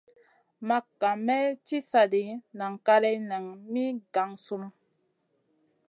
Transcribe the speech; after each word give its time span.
Makŋa 0.67 1.11
may 1.25 1.45
ci 1.67 1.77
sa 1.89 2.01
ɗi 2.11 2.23
nan 2.57 2.73
kaleya 2.85 3.19
nen 3.29 3.45
min 3.71 3.93
gangsunu. 4.13 4.67